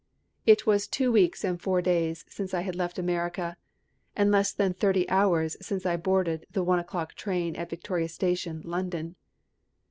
It 0.47 0.65
was 0.65 0.87
two 0.87 1.11
weeks 1.11 1.43
and 1.43 1.61
four 1.61 1.79
days 1.79 2.25
since 2.27 2.55
I 2.55 2.61
had 2.61 2.75
left 2.75 2.97
America, 2.97 3.55
and 4.15 4.31
less 4.31 4.51
than 4.51 4.73
thirty 4.73 5.07
hours 5.11 5.57
since 5.61 5.85
I 5.85 5.95
boarded 5.95 6.47
the 6.49 6.63
one 6.63 6.79
o'clock 6.79 7.13
train 7.13 7.55
at 7.55 7.69
Victoria 7.69 8.09
Station, 8.09 8.61
London. 8.65 9.15